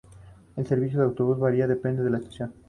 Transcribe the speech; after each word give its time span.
El 0.55 0.65
servicio 0.65 0.97
de 0.97 1.05
autobús 1.05 1.37
varía 1.37 1.65
y 1.65 1.67
depende 1.67 2.01
de 2.01 2.17
estación. 2.17 2.51